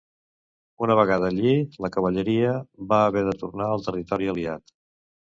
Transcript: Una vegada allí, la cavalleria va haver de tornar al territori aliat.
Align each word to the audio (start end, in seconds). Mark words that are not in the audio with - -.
Una 0.85 0.93
vegada 0.99 1.27
allí, 1.33 1.51
la 1.85 1.91
cavalleria 1.95 2.53
va 2.93 3.01
haver 3.09 3.23
de 3.27 3.35
tornar 3.43 3.67
al 3.75 3.85
territori 3.89 4.31
aliat. 4.33 4.75